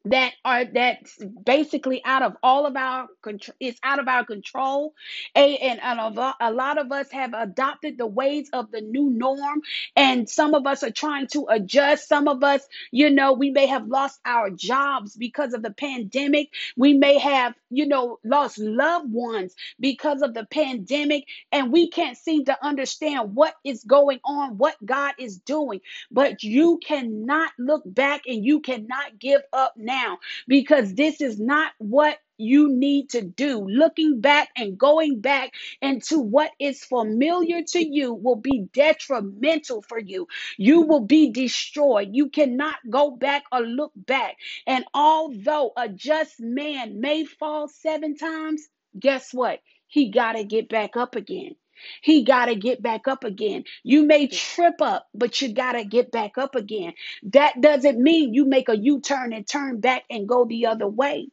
that 0.05 0.33
are 0.45 0.65
that's 0.65 1.17
basically 1.45 2.01
out 2.05 2.23
of 2.23 2.35
all 2.43 2.65
of 2.65 2.75
our 2.75 3.07
control 3.21 3.55
it's 3.59 3.79
out 3.83 3.99
of 3.99 4.07
our 4.07 4.25
control. 4.25 4.93
A- 5.35 5.57
and, 5.57 5.79
and 5.81 5.99
a 5.99 6.35
a 6.41 6.51
lot 6.51 6.77
of 6.79 6.91
us 6.91 7.11
have 7.11 7.33
adopted 7.33 7.97
the 7.97 8.07
ways 8.07 8.49
of 8.53 8.71
the 8.71 8.81
new 8.81 9.09
norm 9.11 9.61
and 9.95 10.29
some 10.29 10.55
of 10.55 10.65
us 10.65 10.83
are 10.83 10.91
trying 10.91 11.27
to 11.27 11.47
adjust. 11.49 12.07
Some 12.09 12.27
of 12.27 12.43
us 12.43 12.67
you 12.91 13.09
know 13.11 13.33
we 13.33 13.51
may 13.51 13.67
have 13.67 13.87
lost 13.87 14.19
our 14.25 14.49
jobs 14.49 15.15
because 15.15 15.53
of 15.53 15.61
the 15.63 15.71
pandemic. 15.71 16.49
We 16.77 16.93
may 16.93 17.19
have 17.19 17.53
you 17.69 17.87
know 17.87 18.19
lost 18.23 18.57
loved 18.59 19.11
ones 19.11 19.55
because 19.79 20.21
of 20.21 20.33
the 20.33 20.45
pandemic 20.45 21.25
and 21.51 21.71
we 21.71 21.89
can't 21.89 22.17
seem 22.17 22.45
to 22.45 22.65
understand 22.65 23.35
what 23.35 23.53
is 23.63 23.83
going 23.83 24.19
on 24.25 24.57
what 24.57 24.75
god 24.85 25.13
is 25.19 25.37
doing. 25.37 25.81
But 26.11 26.43
you 26.43 26.79
cannot 26.85 27.51
look 27.59 27.83
back 27.85 28.23
and 28.27 28.43
you 28.43 28.61
cannot 28.61 29.19
give 29.19 29.41
up 29.53 29.73
now 29.77 29.90
because 30.47 30.95
this 30.95 31.21
is 31.21 31.39
not 31.39 31.73
what 31.79 32.17
you 32.37 32.69
need 32.69 33.09
to 33.11 33.21
do. 33.21 33.67
Looking 33.69 34.21
back 34.21 34.49
and 34.57 34.77
going 34.77 35.21
back 35.21 35.53
into 35.81 36.19
what 36.19 36.51
is 36.59 36.83
familiar 36.85 37.63
to 37.63 37.79
you 37.79 38.13
will 38.13 38.37
be 38.37 38.67
detrimental 38.73 39.83
for 39.83 39.99
you. 39.99 40.27
You 40.57 40.81
will 40.81 41.01
be 41.05 41.31
destroyed. 41.31 42.09
You 42.13 42.29
cannot 42.29 42.77
go 42.89 43.11
back 43.11 43.43
or 43.51 43.61
look 43.61 43.93
back. 43.95 44.37
And 44.67 44.85
although 44.93 45.73
a 45.77 45.89
just 45.89 46.39
man 46.39 47.01
may 47.01 47.25
fall 47.25 47.69
seven 47.69 48.17
times, 48.17 48.63
guess 48.99 49.33
what? 49.33 49.61
He 49.87 50.11
got 50.11 50.33
to 50.33 50.43
get 50.45 50.69
back 50.69 50.97
up 50.97 51.15
again. 51.15 51.55
He 52.01 52.23
got 52.23 52.47
to 52.47 52.55
get 52.55 52.81
back 52.81 53.07
up 53.07 53.23
again. 53.23 53.65
You 53.83 54.03
may 54.05 54.27
trip 54.27 54.81
up, 54.81 55.07
but 55.15 55.41
you 55.41 55.53
got 55.53 55.73
to 55.73 55.85
get 55.85 56.11
back 56.11 56.37
up 56.37 56.55
again. 56.55 56.93
That 57.23 57.61
doesn't 57.61 57.99
mean 58.01 58.33
you 58.33 58.45
make 58.45 58.69
a 58.69 58.77
U 58.77 59.01
turn 59.01 59.33
and 59.33 59.47
turn 59.47 59.81
back 59.81 60.03
and 60.09 60.27
go 60.29 60.45
the 60.45 60.67
other 60.67 60.87
way. 60.87 61.29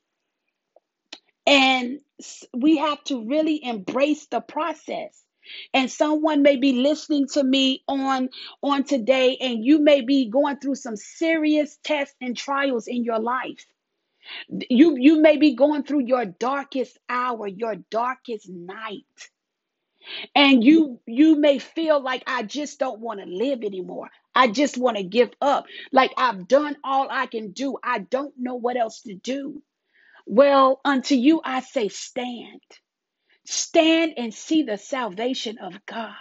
And 1.47 2.01
s- 2.21 2.47
we 2.57 2.79
have 2.79 3.05
to 3.07 3.25
really 3.25 3.65
embrace 3.65 4.27
the 4.29 4.41
process. 4.41 5.25
And 5.75 5.91
someone 5.91 6.43
may 6.43 6.57
be 6.57 6.73
listening 6.75 7.29
to 7.35 7.45
me 7.45 7.85
on 7.89 8.31
on 8.63 8.85
today 8.85 9.37
and 9.41 9.65
you 9.65 9.79
may 9.81 10.03
be 10.03 10.31
going 10.31 10.59
through 10.59 10.77
some 10.77 10.97
serious 10.97 11.79
tests 11.85 12.17
and 12.21 12.37
trials 12.37 12.89
in 12.89 13.05
your 13.05 13.21
life. 13.21 13.67
You 14.71 14.97
you 14.99 15.21
may 15.23 15.37
be 15.39 15.55
going 15.55 15.85
through 15.85 16.03
your 16.07 16.27
darkest 16.27 16.99
hour, 17.09 17.47
your 17.49 17.77
darkest 17.91 18.49
night 18.49 19.05
and 20.35 20.65
you 20.65 21.01
you 21.07 21.37
may 21.37 21.59
feel 21.59 22.03
like 22.03 22.23
i 22.27 22.43
just 22.43 22.79
don't 22.79 23.01
want 23.01 23.21
to 23.21 23.27
live 23.27 23.63
anymore. 23.65 24.09
I 24.35 24.49
just 24.49 24.79
want 24.79 24.97
to 24.99 25.05
give 25.05 25.31
up. 25.43 25.67
Like 25.93 26.13
i've 26.19 26.49
done 26.49 26.77
all 26.85 27.09
i 27.11 27.27
can 27.27 27.53
do. 27.53 27.79
I 27.85 28.01
don't 28.01 28.35
know 28.39 28.57
what 28.57 28.77
else 28.77 29.03
to 29.03 29.15
do. 29.15 29.63
Well 30.27 30.81
unto 30.85 31.15
you 31.17 31.41
i 31.45 31.61
say 31.61 31.89
stand. 31.89 32.63
Stand 33.47 34.15
and 34.19 34.35
see 34.35 34.65
the 34.65 34.79
salvation 34.79 35.59
of 35.59 35.75
god. 35.87 36.15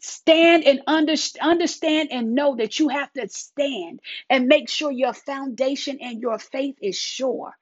Stand 0.00 0.64
and 0.64 0.80
under, 0.86 1.14
understand 1.40 2.10
and 2.12 2.34
know 2.34 2.56
that 2.56 2.78
you 2.78 2.88
have 2.90 3.12
to 3.14 3.28
stand 3.28 4.00
and 4.30 4.46
make 4.48 4.68
sure 4.70 4.92
your 4.92 5.14
foundation 5.14 5.98
and 6.00 6.22
your 6.22 6.38
faith 6.38 6.76
is 6.82 6.96
sure 6.98 7.54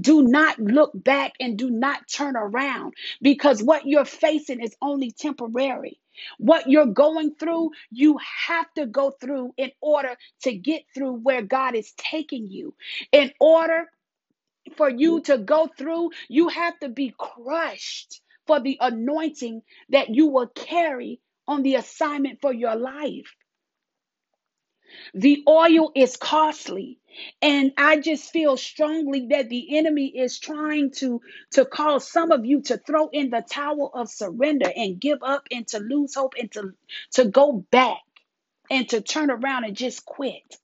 do 0.00 0.22
not 0.22 0.58
look 0.58 0.92
back 0.94 1.34
and 1.40 1.58
do 1.58 1.70
not 1.70 2.08
turn 2.08 2.36
around 2.36 2.94
because 3.22 3.62
what 3.62 3.86
you're 3.86 4.04
facing 4.06 4.60
is 4.62 4.76
only 4.82 5.12
temporary. 5.12 6.00
What 6.38 6.68
you're 6.68 6.86
going 6.86 7.34
through, 7.36 7.72
you 7.90 8.18
have 8.48 8.66
to 8.76 8.86
go 8.86 9.12
through 9.20 9.54
in 9.58 9.72
order 9.82 10.16
to 10.42 10.54
get 10.54 10.84
through 10.94 11.14
where 11.18 11.42
God 11.42 11.74
is 11.76 11.92
taking 11.98 12.48
you. 12.48 12.74
In 13.12 13.32
order 13.40 13.86
for 14.76 14.90
you 14.90 15.20
to 15.22 15.38
go 15.38 15.68
through, 15.78 16.10
you 16.28 16.48
have 16.48 16.78
to 16.80 16.88
be 16.88 17.14
crushed 17.18 18.20
for 18.46 18.60
the 18.60 18.78
anointing 18.80 19.62
that 19.90 20.14
you 20.14 20.28
will 20.28 20.48
carry 20.48 21.20
on 21.48 21.62
the 21.62 21.76
assignment 21.76 22.40
for 22.42 22.52
your 22.52 22.76
life. 22.76 23.34
The 25.14 25.42
oil 25.48 25.92
is 25.94 26.16
costly. 26.16 26.98
And 27.42 27.72
I 27.78 27.98
just 27.98 28.30
feel 28.30 28.56
strongly 28.56 29.28
that 29.30 29.48
the 29.48 29.76
enemy 29.78 30.06
is 30.08 30.38
trying 30.38 30.92
to, 30.98 31.20
to 31.52 31.64
cause 31.64 32.10
some 32.10 32.32
of 32.32 32.44
you 32.44 32.62
to 32.62 32.78
throw 32.78 33.08
in 33.08 33.30
the 33.30 33.44
towel 33.48 33.90
of 33.94 34.10
surrender 34.10 34.70
and 34.74 35.00
give 35.00 35.22
up 35.22 35.48
and 35.50 35.66
to 35.68 35.78
lose 35.78 36.14
hope 36.14 36.34
and 36.38 36.52
to, 36.52 36.72
to 37.12 37.24
go 37.26 37.64
back 37.70 38.02
and 38.70 38.88
to 38.90 39.00
turn 39.00 39.30
around 39.30 39.64
and 39.64 39.76
just 39.76 40.04
quit. 40.04 40.56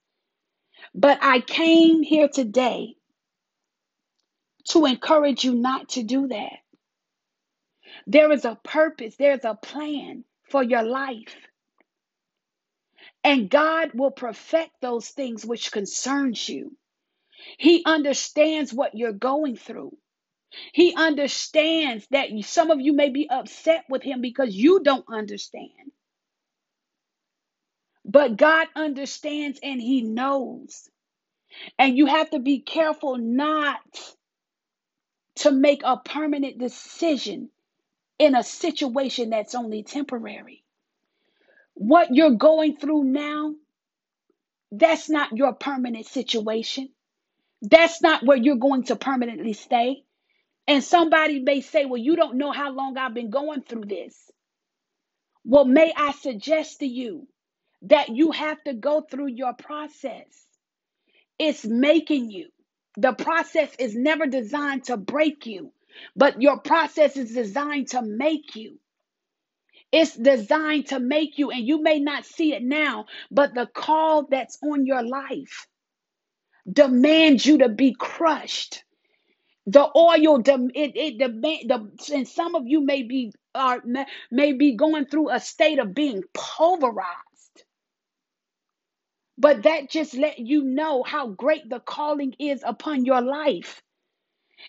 But 0.95 1.19
I 1.23 1.41
came 1.41 2.03
here 2.03 2.29
today 2.29 2.97
to 4.69 4.87
encourage 4.87 5.45
you 5.45 5.55
not 5.55 5.91
to 5.91 6.03
do 6.03 6.29
that. 6.29 6.59
There 8.07 8.33
is 8.33 8.45
a 8.45 8.59
purpose, 8.65 9.17
there's 9.17 9.45
a 9.45 9.55
plan 9.55 10.25
for 10.51 10.63
your 10.63 10.83
life. 10.83 11.37
And 13.25 13.51
God 13.51 13.93
will 13.95 14.11
perfect 14.13 14.73
those 14.81 15.09
things 15.09 15.45
which 15.47 15.73
concerns 15.73 16.49
you. 16.49 16.77
He 17.59 17.83
understands 17.87 18.73
what 18.73 18.97
you're 18.97 19.13
going 19.13 19.57
through. 19.57 19.97
He 20.73 20.95
understands 20.97 22.07
that 22.13 22.31
some 22.45 22.71
of 22.71 22.81
you 22.81 22.95
may 22.95 23.11
be 23.11 23.29
upset 23.31 23.85
with 23.89 24.03
him 24.03 24.21
because 24.23 24.55
you 24.55 24.83
don't 24.83 25.07
understand. 25.09 25.71
But 28.05 28.37
God 28.39 28.69
understands 28.77 29.61
and 29.63 29.81
he 29.81 30.03
knows. 30.03 30.91
And 31.79 31.99
you 31.99 32.07
have 32.07 32.31
to 32.31 32.41
be 32.41 32.61
careful 32.61 33.19
not 33.19 33.81
to 35.37 35.53
make 35.53 35.83
a 35.85 35.99
permanent 35.99 36.59
decision 36.59 37.51
in 38.19 38.35
a 38.37 38.45
situation 38.45 39.31
that's 39.31 39.55
only 39.57 39.85
temporary. 39.85 40.65
What 41.75 42.15
you're 42.15 42.33
going 42.37 42.77
through 42.77 43.05
now, 43.05 43.55
that's 44.73 45.11
not 45.11 45.37
your 45.37 45.55
permanent 45.55 46.07
situation. 46.07 46.91
That's 47.63 48.03
not 48.03 48.25
where 48.25 48.39
you're 48.39 48.57
going 48.57 48.85
to 48.85 48.97
permanently 48.97 49.55
stay. 49.55 50.05
And 50.69 50.85
somebody 50.85 51.41
may 51.41 51.61
say, 51.63 51.87
Well, 51.87 52.01
you 52.01 52.17
don't 52.17 52.37
know 52.39 52.53
how 52.53 52.73
long 52.73 52.97
I've 52.99 53.15
been 53.15 53.31
going 53.31 53.63
through 53.63 53.87
this. 53.87 54.17
Well, 55.45 55.65
may 55.67 55.93
I 55.97 56.13
suggest 56.13 56.81
to 56.81 56.87
you 56.87 57.29
that 57.83 58.11
you 58.11 58.33
have 58.33 58.63
to 58.65 58.75
go 58.75 59.03
through 59.03 59.29
your 59.29 59.55
process. 59.55 60.27
It's 61.39 61.65
making 61.67 62.31
you. 62.33 62.49
The 62.99 63.15
process 63.15 63.75
is 63.79 63.97
never 63.97 64.27
designed 64.27 64.87
to 64.87 64.99
break 64.99 65.47
you, 65.47 65.73
but 66.17 66.43
your 66.43 66.61
process 66.61 67.17
is 67.17 67.35
designed 67.35 67.89
to 67.91 68.03
make 68.03 68.57
you. 68.57 68.79
It's 69.93 70.17
designed 70.17 70.89
to 70.89 71.01
make 71.01 71.39
you, 71.39 71.51
and 71.53 71.67
you 71.67 71.83
may 71.83 72.01
not 72.01 72.27
see 72.27 72.55
it 72.55 72.65
now, 72.65 73.07
but 73.33 73.55
the 73.55 73.67
call 73.67 74.29
that's 74.31 74.59
on 74.63 74.87
your 74.87 75.03
life 75.05 75.67
demands 76.71 77.47
you 77.47 77.59
to 77.59 77.69
be 77.71 77.95
crushed. 77.99 78.85
The 79.67 79.89
oil, 79.97 80.41
it, 80.75 80.97
it 80.97 81.19
demand, 81.19 81.71
the, 81.71 82.15
and 82.15 82.29
some 82.29 82.55
of 82.57 82.65
you 82.67 82.81
may 82.81 83.03
be 83.05 83.33
are 83.55 83.83
may 84.31 84.53
be 84.55 84.77
going 84.77 85.07
through 85.07 85.31
a 85.31 85.41
state 85.41 85.79
of 85.79 85.95
being 85.95 86.23
pulverized. 86.35 87.09
But 89.39 89.65
that 89.65 89.91
just 89.91 90.15
let 90.15 90.39
you 90.39 90.65
know 90.65 91.03
how 91.03 91.29
great 91.29 91.69
the 91.71 91.81
calling 91.81 92.35
is 92.39 92.63
upon 92.67 93.05
your 93.05 93.23
life. 93.23 93.83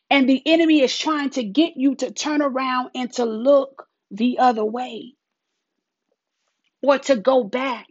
And 0.09 0.29
the 0.29 0.41
enemy 0.45 0.81
is 0.81 0.97
trying 0.97 1.31
to 1.31 1.43
get 1.43 1.73
you 1.77 1.95
to 1.95 2.11
turn 2.11 2.41
around 2.41 2.91
and 2.95 3.11
to 3.13 3.25
look 3.25 3.87
the 4.13 4.39
other 4.39 4.65
way 4.65 5.15
or 6.83 6.99
to 6.99 7.17
go 7.17 7.43
back. 7.45 7.87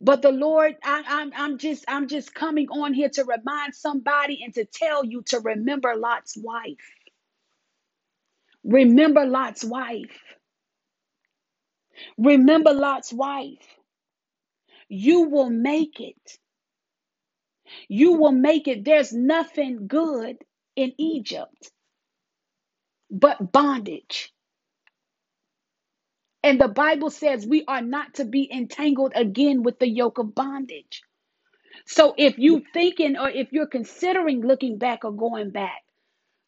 But 0.00 0.22
the 0.22 0.32
Lord, 0.32 0.76
I, 0.84 1.04
I'm, 1.08 1.32
I'm 1.36 1.58
just, 1.58 1.84
I'm 1.88 2.08
just 2.08 2.34
coming 2.34 2.68
on 2.70 2.94
here 2.94 3.10
to 3.10 3.24
remind 3.24 3.74
somebody 3.74 4.42
and 4.44 4.54
to 4.54 4.64
tell 4.66 5.04
you 5.04 5.22
to 5.28 5.40
remember 5.40 5.94
Lot's 5.96 6.36
wife. 6.36 6.92
Remember 8.64 9.26
Lot's 9.26 9.64
wife. 9.64 10.18
Remember 12.18 12.72
Lot's 12.72 13.12
wife. 13.12 13.66
You 14.88 15.22
will 15.22 15.50
make 15.50 16.00
it. 16.00 16.38
You 17.88 18.14
will 18.14 18.32
make 18.32 18.68
it. 18.68 18.84
There's 18.84 19.12
nothing 19.12 19.88
good 19.88 20.36
in 20.76 20.92
Egypt 20.98 21.72
but 23.10 23.52
bondage. 23.52 24.32
And 26.42 26.60
the 26.60 26.68
Bible 26.68 27.10
says 27.10 27.46
we 27.46 27.64
are 27.66 27.82
not 27.82 28.14
to 28.14 28.24
be 28.24 28.50
entangled 28.50 29.12
again 29.14 29.62
with 29.62 29.78
the 29.78 29.88
yoke 29.88 30.18
of 30.18 30.34
bondage. 30.34 31.02
So 31.86 32.14
if 32.16 32.38
you're 32.38 32.62
thinking 32.72 33.16
or 33.18 33.28
if 33.28 33.52
you're 33.52 33.66
considering 33.66 34.40
looking 34.42 34.78
back 34.78 35.04
or 35.04 35.12
going 35.12 35.50
back, 35.50 35.82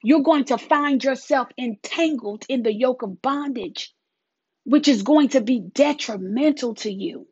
you're 0.02 0.22
going 0.22 0.46
to 0.46 0.58
find 0.58 1.02
yourself 1.02 1.48
entangled 1.58 2.44
in 2.48 2.62
the 2.62 2.72
yoke 2.72 3.02
of 3.02 3.22
bondage, 3.22 3.92
which 4.64 4.88
is 4.88 5.02
going 5.02 5.28
to 5.30 5.40
be 5.40 5.60
detrimental 5.60 6.74
to 6.76 6.90
you. 6.92 7.26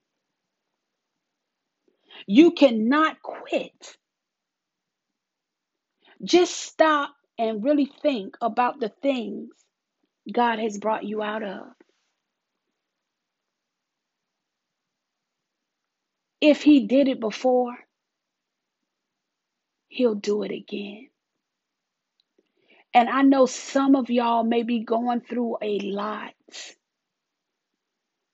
You 2.26 2.52
cannot 2.52 3.22
quit. 3.22 3.96
Just 6.22 6.54
stop 6.54 7.14
and 7.38 7.64
really 7.64 7.90
think 8.02 8.36
about 8.42 8.78
the 8.80 8.90
things 9.02 9.50
God 10.32 10.58
has 10.58 10.78
brought 10.78 11.04
you 11.04 11.22
out 11.22 11.42
of. 11.42 11.66
If 16.40 16.62
He 16.62 16.86
did 16.86 17.08
it 17.08 17.20
before, 17.20 17.76
He'll 19.88 20.14
do 20.16 20.42
it 20.44 20.52
again. 20.52 21.08
And 22.94 23.08
I 23.08 23.22
know 23.22 23.46
some 23.46 23.96
of 23.96 24.10
y'all 24.10 24.44
may 24.44 24.62
be 24.64 24.84
going 24.84 25.20
through 25.22 25.58
a 25.62 25.78
lot 25.80 26.34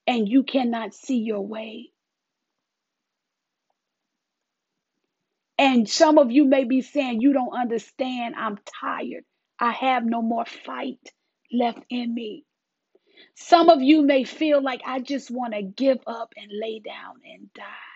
and 0.07 0.29
you 0.29 0.45
cannot 0.45 0.95
see 0.95 1.19
your 1.19 1.43
way. 1.43 1.91
And 5.59 5.89
some 5.89 6.19
of 6.19 6.33
you 6.33 6.47
may 6.47 6.65
be 6.65 6.83
saying, 6.83 7.23
You 7.23 7.33
don't 7.35 7.55
understand. 7.57 8.35
I'm 8.37 8.59
tired. 8.83 9.25
I 9.61 9.73
have 9.73 10.05
no 10.05 10.23
more 10.23 10.47
fight 10.47 11.01
left 11.53 11.81
in 11.91 12.15
me. 12.15 12.45
Some 13.37 13.71
of 13.71 13.83
you 13.83 14.03
may 14.03 14.25
feel 14.25 14.63
like 14.63 14.83
I 14.87 15.01
just 15.01 15.31
want 15.31 15.55
to 15.55 15.63
give 15.63 15.99
up 16.07 16.35
and 16.37 16.51
lay 16.53 16.81
down 16.81 17.17
and 17.25 17.53
die. 17.55 17.96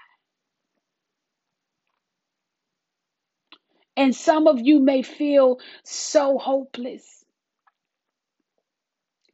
And 4.01 4.17
some 4.17 4.49
of 4.49 4.61
you 4.61 4.81
may 4.81 5.03
feel 5.05 5.61
so 5.85 6.39
hopeless 6.39 7.25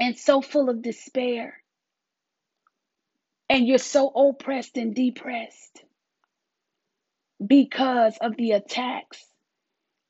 and 0.00 0.18
so 0.18 0.42
full 0.42 0.70
of 0.70 0.82
despair. 0.82 1.62
And 3.50 3.66
you're 3.66 3.78
so 3.78 4.08
oppressed 4.08 4.76
and 4.78 4.94
depressed 4.94 5.84
because 7.46 8.18
of 8.20 8.36
the 8.36 8.52
attacks 8.52 9.24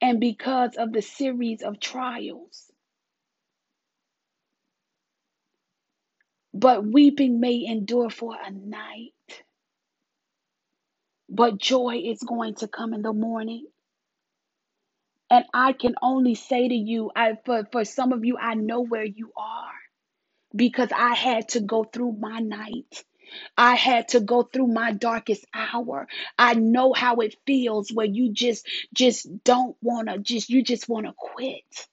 and 0.02 0.20
because 0.20 0.76
of 0.76 0.92
the 0.92 1.02
series 1.02 1.62
of 1.62 1.80
trials. 1.80 2.70
But 6.54 6.86
weeping 6.86 7.40
may 7.40 7.64
endure 7.66 8.10
for 8.10 8.34
a 8.36 8.50
night, 8.50 9.12
but 11.28 11.58
joy 11.58 12.02
is 12.04 12.20
going 12.20 12.56
to 12.56 12.68
come 12.68 12.94
in 12.94 13.02
the 13.02 13.12
morning. 13.14 13.66
And 15.30 15.44
I 15.54 15.72
can 15.72 15.94
only 16.02 16.34
say 16.36 16.68
to 16.68 16.74
you, 16.74 17.10
I, 17.16 17.38
for, 17.44 17.66
for 17.72 17.84
some 17.84 18.12
of 18.12 18.24
you, 18.24 18.38
I 18.38 18.54
know 18.54 18.82
where 18.82 19.04
you 19.04 19.32
are 19.36 19.72
because 20.54 20.90
I 20.96 21.14
had 21.14 21.50
to 21.50 21.60
go 21.60 21.84
through 21.84 22.12
my 22.20 22.40
night. 22.40 23.04
I 23.56 23.76
had 23.76 24.08
to 24.08 24.20
go 24.20 24.42
through 24.44 24.68
my 24.68 24.92
darkest 24.92 25.46
hour. 25.54 26.08
I 26.38 26.54
know 26.54 26.92
how 26.92 27.16
it 27.16 27.36
feels 27.46 27.90
where 27.92 28.06
you 28.06 28.32
just 28.32 28.66
just 28.94 29.28
don't 29.44 29.76
want 29.82 30.08
to 30.08 30.18
just 30.18 30.50
you 30.50 30.62
just 30.62 30.88
want 30.88 31.06
to 31.06 31.14
quit. 31.16 31.88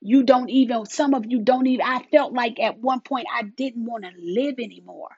You 0.00 0.24
don't 0.24 0.50
even 0.50 0.86
some 0.86 1.14
of 1.14 1.26
you 1.28 1.40
don't 1.42 1.66
even 1.66 1.86
I 1.86 2.02
felt 2.12 2.32
like 2.32 2.60
at 2.60 2.78
one 2.78 3.00
point 3.00 3.26
I 3.32 3.42
didn't 3.44 3.86
want 3.86 4.04
to 4.04 4.12
live 4.18 4.56
anymore 4.58 5.10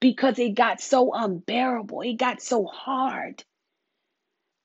because 0.00 0.38
it 0.38 0.54
got 0.54 0.80
so 0.80 1.12
unbearable. 1.14 2.02
It 2.02 2.14
got 2.14 2.42
so 2.42 2.64
hard. 2.66 3.44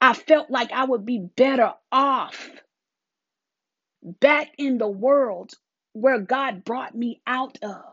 I 0.01 0.13
felt 0.13 0.51
like 0.51 0.71
I 0.73 0.85
would 0.85 1.05
be 1.05 1.19
better 1.19 1.73
off 1.91 2.49
back 4.03 4.53
in 4.57 4.77
the 4.79 4.87
world 4.89 5.53
where 5.93 6.19
God 6.19 6.65
brought 6.65 6.95
me 6.95 7.21
out 7.27 7.59
of 7.63 7.83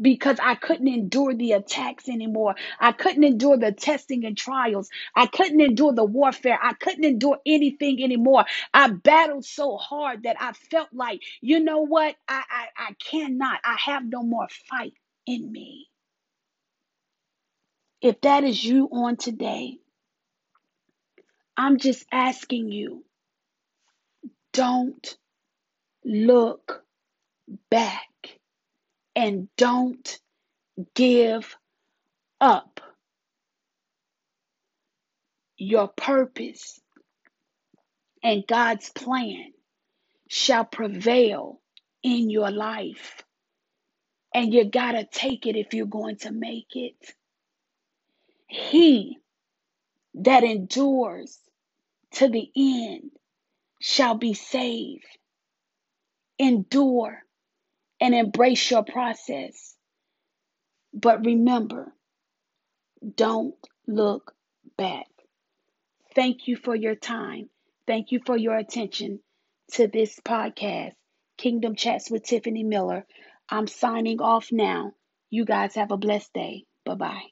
because 0.00 0.38
I 0.42 0.56
couldn't 0.56 0.88
endure 0.88 1.34
the 1.34 1.52
attacks 1.54 2.08
anymore. 2.08 2.56
I 2.80 2.92
couldn't 2.92 3.24
endure 3.24 3.58
the 3.58 3.72
testing 3.72 4.26
and 4.26 4.38
trials. 4.38 4.90
I 5.16 5.26
couldn't 5.26 5.60
endure 5.60 5.94
the 5.94 6.04
warfare. 6.04 6.58
I 6.62 6.74
couldn't 6.74 7.04
endure 7.04 7.38
anything 7.46 8.02
anymore. 8.04 8.46
I 8.74 8.90
battled 8.90 9.46
so 9.46 9.78
hard 9.78 10.24
that 10.24 10.36
I 10.40 10.52
felt 10.54 10.90
like, 10.94 11.22
you 11.42 11.60
know 11.60 11.80
what? 11.82 12.16
I, 12.28 12.44
I, 12.50 12.66
I 12.90 12.92
cannot. 12.94 13.60
I 13.64 13.76
have 13.86 14.04
no 14.06 14.24
more 14.24 14.48
fight 14.70 14.94
in 15.26 15.52
me. 15.52 15.89
If 18.02 18.20
that 18.22 18.44
is 18.44 18.62
you 18.64 18.88
on 18.92 19.16
today, 19.16 19.78
I'm 21.56 21.78
just 21.78 22.06
asking 22.12 22.72
you 22.72 23.04
don't 24.52 25.16
look 26.04 26.84
back 27.70 28.08
and 29.16 29.48
don't 29.56 30.20
give 30.94 31.56
up 32.40 32.80
your 35.58 35.88
purpose 35.88 36.80
and 38.24 38.44
God's 38.48 38.90
plan 38.90 39.52
shall 40.28 40.64
prevail 40.64 41.60
in 42.02 42.30
your 42.30 42.50
life. 42.50 43.22
And 44.34 44.54
you 44.54 44.64
got 44.66 44.92
to 44.92 45.06
take 45.06 45.46
it 45.46 45.56
if 45.56 45.74
you're 45.74 45.86
going 45.86 46.16
to 46.18 46.32
make 46.32 46.68
it. 46.74 46.96
He 48.50 49.16
that 50.14 50.42
endures 50.42 51.38
to 52.14 52.28
the 52.28 52.50
end 52.56 53.12
shall 53.80 54.16
be 54.16 54.34
saved. 54.34 55.06
Endure 56.36 57.22
and 58.00 58.12
embrace 58.12 58.70
your 58.72 58.82
process. 58.82 59.76
But 60.92 61.24
remember, 61.24 61.94
don't 63.14 63.54
look 63.86 64.34
back. 64.76 65.06
Thank 66.16 66.48
you 66.48 66.56
for 66.56 66.74
your 66.74 66.96
time. 66.96 67.50
Thank 67.86 68.10
you 68.10 68.20
for 68.26 68.36
your 68.36 68.56
attention 68.56 69.20
to 69.74 69.86
this 69.86 70.18
podcast, 70.18 70.94
Kingdom 71.38 71.76
Chats 71.76 72.10
with 72.10 72.24
Tiffany 72.24 72.64
Miller. 72.64 73.06
I'm 73.48 73.68
signing 73.68 74.20
off 74.20 74.50
now. 74.50 74.94
You 75.30 75.44
guys 75.44 75.76
have 75.76 75.92
a 75.92 75.96
blessed 75.96 76.32
day. 76.32 76.64
Bye 76.84 76.94
bye. 76.96 77.22